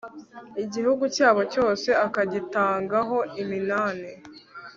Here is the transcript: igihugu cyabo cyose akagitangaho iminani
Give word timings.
igihugu 0.63 1.03
cyabo 1.15 1.41
cyose 1.53 1.89
akagitangaho 2.05 3.17
iminani 3.41 4.09